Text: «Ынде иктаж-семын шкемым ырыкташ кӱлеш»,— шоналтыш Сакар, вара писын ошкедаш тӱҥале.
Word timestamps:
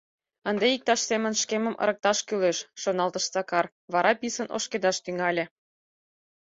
«Ынде 0.49 0.65
иктаж-семын 0.75 1.33
шкемым 1.41 1.75
ырыкташ 1.83 2.17
кӱлеш»,— 2.27 2.57
шоналтыш 2.81 3.25
Сакар, 3.33 3.65
вара 3.93 4.11
писын 4.19 4.47
ошкедаш 4.55 4.97
тӱҥале. 5.03 5.45